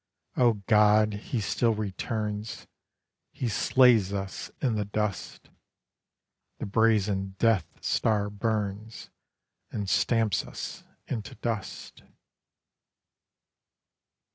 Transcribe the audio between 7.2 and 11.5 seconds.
Death Star burns And stamps us into